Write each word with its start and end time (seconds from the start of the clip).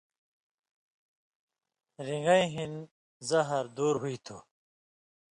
رِنگَیں 2.05 2.47
ہِن 2.53 2.73
زہر 3.29 3.65
دُور 3.75 3.95
ہُوئ 4.01 4.17
تُھو۔ 4.25 4.37